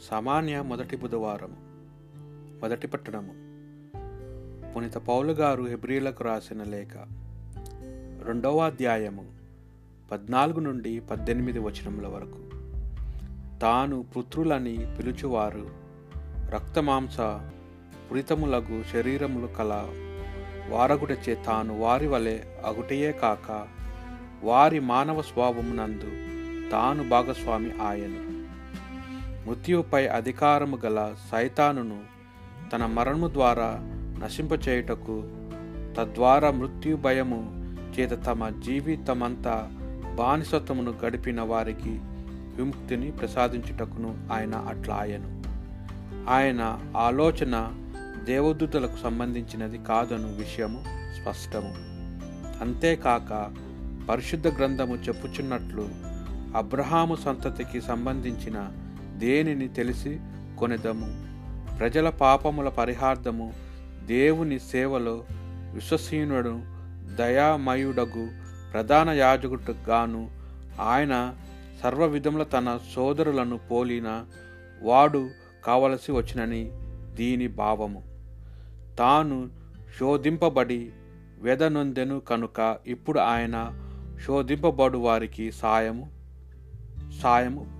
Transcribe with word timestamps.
సామాన్య 0.00 0.62
మొదటి 0.62 0.96
బుధవారం 0.96 1.56
మొదటి 2.60 2.86
పట్టణము. 2.86 3.32
పునిత 4.72 4.94
పౌలు 4.94 5.32
గారు 5.32 5.64
హెబ్రిలకు 5.64 6.24
రాసిన 6.24 6.62
లేఖ 6.62 6.96
రెండవ 8.22 8.58
అధ్యాయము 8.58 9.24
పద్నాలుగు 10.12 10.60
నుండి 10.60 11.00
పద్దెనిమిది 11.00 11.58
వచనముల 11.58 12.06
వరకు. 12.06 12.38
తాను 13.58 14.02
పుత్రులని 14.02 14.96
పిలుచువారు 14.98 15.70
రక్తమాంస 16.50 17.20
పురితములగు 18.10 18.82
శరీరములు 18.92 19.46
కల 19.46 19.86
వారగుటచే 20.68 21.34
తాను 21.46 21.80
వారి 21.80 22.06
వలె 22.06 22.38
అగుటయే 22.64 23.12
కాక 23.12 23.68
వారి 24.42 24.80
మానవ 24.80 25.22
స్వభావమునందు 25.22 26.10
తాను 26.70 27.08
భాగస్వామి 27.08 27.72
ఆయను. 27.80 28.37
మృత్యువుపై 29.48 30.06
అధికారము 30.06 30.78
గల 30.84 31.14
సైతానును 31.32 32.00
తన 32.72 32.86
మరణము 32.86 33.28
ద్వారా 33.28 33.76
నశింపచేయుటకు 34.24 35.22
తద్వారా 35.98 36.50
మృత్యు 36.50 36.96
భయము 36.96 37.72
చేత 37.98 38.10
తమ 38.10 38.48
జీవితమంతా 38.48 39.68
బానిసత్వమును 40.14 40.94
గడిపిన 41.04 41.40
వారికి 41.40 41.98
విముక్తిని 42.56 43.10
ప్రసాదించుటకును 43.10 44.28
ఆయన 44.32 44.54
అట్లా 44.54 44.94
ఆయను. 44.94 45.42
ఆయన 46.30 46.80
ఆలోచన 46.96 47.72
దేవదూతలకు 48.24 48.96
సంబంధించినది 49.02 49.78
కాదను 49.78 50.36
విషయము 50.36 50.84
స్పష్టము. 51.22 51.74
అంతేకాక 52.60 53.54
పరిశుద్ధ 54.08 54.48
గ్రంథము 54.48 54.96
చెప్పుచున్నట్లు 54.96 55.88
అబ్రహాము 56.56 57.16
సంతతికి 57.16 57.80
సంబంధించిన 57.80 58.72
దేనిని 59.18 59.68
తెలిసి 59.68 60.20
కొనిదము? 60.58 61.28
ప్రజల 61.78 62.10
పాపముల 62.10 62.68
పరిహార్థము 62.68 63.52
దేవుని 64.06 64.60
సేవలో 64.60 65.24
విశ్వసీనుడు 65.74 66.60
దయామయుడగు 67.16 68.28
ప్రధాన 68.72 69.10
యాజకుడు 69.10 69.74
గాను 69.88 70.30
ఆయన 70.80 71.34
సర్వ 71.82 72.06
విధముల 72.06 72.42
తన 72.42 72.78
సోదరులను 72.96 73.58
పోలిన 73.58 74.24
వాడు 74.82 75.30
కావలసి 75.64 76.12
వచ్చినని 76.12 76.70
దీని 77.14 77.48
భావము. 77.48 78.02
తాను 78.98 79.48
శోధింపబడి 80.00 80.90
వెదనొందెను 81.38 82.20
కనుక 82.20 82.76
ఇప్పుడు 82.86 83.18
ఆయన 83.18 83.72
శోధింపబడు 84.26 84.98
వారికి 84.98 85.52
సాయము 85.52 86.10
సాయము 87.22 87.78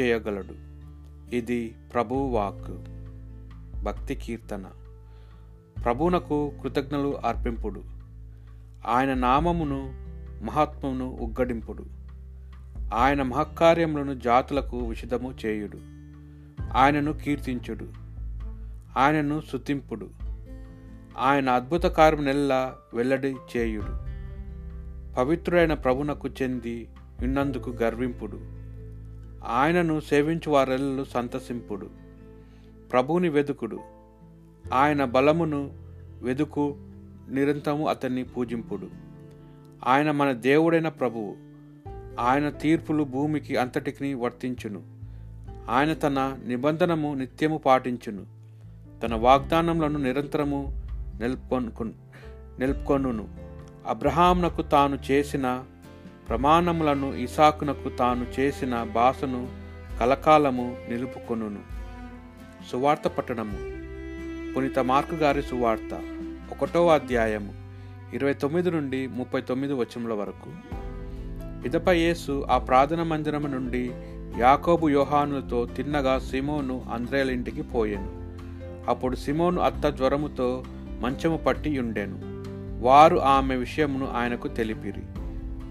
చేయగలడు. 0.00 0.67
ఇది 1.32 1.74
ప్రభువాక్ 1.94 2.70
భక్తి 3.82 4.14
కీర్తన. 4.14 4.64
ప్రభువునకు 5.84 6.52
కృతజ్ఞలు 6.62 7.18
అర్పింపుడు. 7.26 7.84
ఆయన 8.86 9.14
నామమును 9.14 9.92
మహాత్మమును 10.44 11.18
ఉగ్గడింపుడు. 11.20 11.84
ఆయన 12.94 13.22
మహత్కార్యములను 13.22 14.14
జాతులకు 14.14 14.78
విషదము 14.78 15.34
చేయుడు. 15.46 15.78
ఆయనను 16.76 17.12
కీర్తించుడు. 17.12 17.86
ఆయనను 18.98 19.42
శుతింపుడు 19.52 20.08
ఆయన 21.18 21.50
అద్భుత 21.50 21.82
కార్యమునెల్లా 21.82 22.74
వెల్లడి 22.94 23.36
చేయుడు. 23.56 24.08
పవిత్రుడైన 25.14 25.74
ప్రభునకు 25.74 26.28
చెంది 26.28 26.88
విన్నందుకు 27.20 27.70
గర్వింపుడు. 27.70 28.57
ఆయనను 29.46 30.00
సేవించు 30.00 30.50
వారెల్లు 30.50 31.04
సంతసింపుడు 31.04 31.90
ప్రభువుని 32.92 33.28
వెదుకుడు. 33.28 33.80
ఆయన 34.72 35.04
బలమును 35.04 35.70
వెదుకు 36.22 36.76
నిరంతరము 37.30 37.88
అతన్ని 37.88 38.24
పూజింపుడు. 38.24 38.88
ఆయన 39.86 40.10
మన 40.10 40.32
దేవుడైన 40.32 40.88
ప్రభువు. 40.88 41.36
ఆయన 42.20 42.48
తీర్పులు 42.48 43.04
భూమికి 43.04 43.56
అంతటికి 43.56 44.14
వర్తించును. 44.14 44.82
ఆయన 45.70 45.92
తన 45.92 46.38
నిబంధనము 46.46 47.14
నిత్యము 47.14 47.58
పాటించును. 47.58 48.26
తన 49.00 49.14
వాగ్దానములను 49.14 49.98
నిరంతరము 49.98 50.82
నెల్కొను 51.20 51.92
నెల్కొనును. 52.58 53.28
అబ్రహాంనకు 53.86 54.62
తాను 54.62 54.98
చేసిన 55.10 55.64
ప్రమాణములను 56.28 57.14
ఇసాకునకు 57.14 57.88
తాను 57.88 58.40
చేసిన 58.40 58.82
భాషను 58.82 59.48
కలకాలము 60.00 60.76
నిలుపుకొనును. 60.88 61.58
సువార్త 62.72 63.08
పట్టణము. 63.08 63.56
పునీత 64.54 64.78
మార్కు 64.78 65.14
గారి 65.14 65.42
సువార్త 65.42 66.00
ఒకటో 66.52 66.88
అధ్యాయము 66.88 67.54
ఇరవై 68.12 68.34
తొమ్మిది 68.34 68.70
నుండి 68.70 69.06
ముప్పై 69.06 69.40
తొమ్మిది 69.40 69.72
వచనముల 69.72 70.12
వరకు. 70.12 70.50
పిదప 71.64 71.88
యేసు 71.88 72.46
ఆ 72.50 72.58
ప్రార్థన 72.58 73.02
మందిరము 73.02 73.46
నుండి 73.46 73.90
యాకోబు 74.38 74.88
యోహానులతో 74.88 75.66
తిన్నగా 75.66 76.18
సిమోను 76.18 76.84
అంద్రేల 76.92 77.30
ఇంటికి 77.30 77.62
పోయాను. 77.62 78.28
అప్పుడు 78.90 79.16
సిమోను 79.16 79.60
అత్త 79.60 79.88
జ్వరముతో 79.88 80.64
మంచము 81.00 81.36
పట్టి 81.36 81.78
ఉండెను 81.78 82.18
వారు 82.84 83.16
ఆమె 83.16 83.56
విషయమును 83.56 84.08
ఆయనకు 84.16 84.48
తెలిపిరి. 84.48 85.02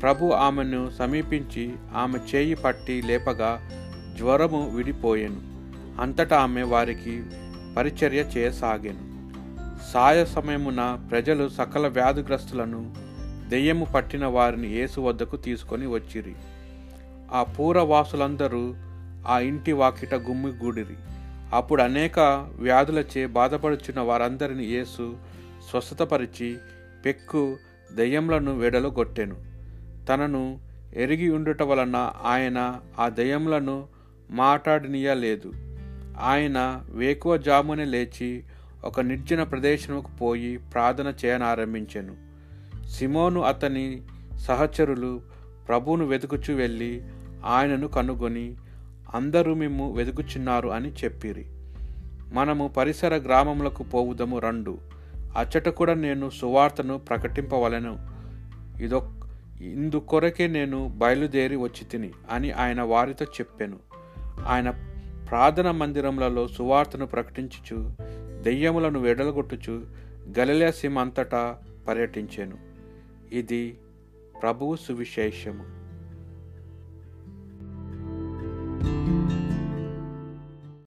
ప్రభు 0.00 0.26
ఆమెను 0.26 0.90
సమీపించి 0.98 1.72
ఆమె 1.94 2.18
చేయి 2.34 2.54
పట్టి 2.54 3.02
లేపగా 3.02 3.70
జ్వరము 4.18 4.76
విడిపోయెను. 4.76 5.54
అంతటా 6.00 6.38
ఆమె 6.38 6.62
వారికి 6.62 7.22
పరిచర్య 7.76 8.18
చేయసాగాను. 8.18 9.14
సాయ 9.92 10.24
సమయమున 10.24 11.08
ప్రజలు 11.10 11.48
సకల 11.48 11.88
వ్యాధిగ్రస్తులను 11.88 12.94
దెయ్యము 13.48 13.84
పట్టిన 13.84 14.26
వారిని 14.26 14.68
యేసు 14.68 15.00
వద్దకు 15.00 15.36
తీసుకొని 15.36 15.86
వచ్చిరి. 15.86 16.34
ఆ 17.32 17.42
పూరవాసులందరూ 17.42 18.74
ఆ 19.28 19.38
ఇంటి 19.38 19.72
వాకిట 19.72 20.14
గుమ్మిగూడిరి 20.14 20.96
అప్పుడు 21.52 21.82
అనేక 21.82 22.48
వ్యాధులచే 22.58 23.26
బాధపడుచున్న 23.26 24.00
వారందరిని 24.00 24.64
యేసు 24.64 25.16
స్వస్థతపరిచి 25.70 26.56
పెక్కు 27.04 27.56
దెయ్యములను 27.92 28.58
వెడలగొట్టెను. 28.58 29.53
తనను 30.08 30.58
ఎరిగి 30.96 31.30
ఉండుట 31.30 31.62
వలన 31.62 32.12
ఆయన 32.24 32.80
ఆ 32.98 33.08
దయ్యములను 33.08 33.86
మాట్లాడనీయలేదు 34.30 35.52
ఆయన 36.18 36.82
వేకువ 36.90 37.36
జామునే 37.36 37.84
లేచి 37.84 38.44
ఒక 38.84 39.00
నిర్జన 39.00 39.42
ప్రదేశముకు 39.42 40.10
పోయి 40.10 40.56
ప్రార్థన 40.56 41.14
చేయనారంభించెను. 41.24 42.16
సిమోను 42.86 43.40
అతని 43.40 44.02
సహచరులు 44.38 45.20
ప్రభువును 45.68 46.06
వెతుకుచు 46.06 46.54
వెళ్ళి 46.54 47.02
ఆయనను 47.44 47.88
కనుగొని 47.88 48.54
అందరూ 49.14 49.54
మేము 49.54 49.92
వెతుకుచున్నారు 49.92 50.68
అని 50.68 50.92
చెప్పిరి. 51.04 51.44
మనము 52.32 52.68
పరిసర 52.68 53.16
గ్రామములకు 53.16 53.82
పోవుదము 53.82 54.38
రండు. 54.38 54.78
అచ్చట 55.14 55.68
కూడా 55.68 55.94
నేను 55.94 56.30
సువార్తను 56.30 56.98
ప్రకటింపవలను. 56.98 57.98
ఇదొ 58.82 59.10
ఇందుకొరకే 59.60 60.46
నేను 60.46 60.88
బయలుదేరి 60.88 61.56
వచ్చి 61.56 61.84
తిని 61.84 62.10
అని 62.30 62.50
ఆయన 62.50 62.82
వారితో 62.82 63.24
చెప్పాను. 63.24 63.78
ఆయన 64.46 64.70
ప్రార్థన 65.28 65.70
మందిరములలో 65.70 66.48
సువార్తను 66.48 67.06
ప్రకటించుచు 67.06 67.94
దెయ్యములను 68.42 69.00
వెడలగొట్టుచు 69.00 69.86
గలిలే 70.38 70.72
సీమ 70.72 70.98
అంతటా 70.98 71.58
పర్యటించాను. 71.88 72.58
ఇది 73.32 73.78
ప్రభువు 74.42 74.76
సువిశేషము. 74.76 75.83